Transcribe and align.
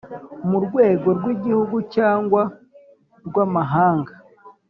murwego 0.49 1.07
rwigihugu 1.17 1.77
cyangwa 1.95 2.41
rwamahanga 3.27 4.13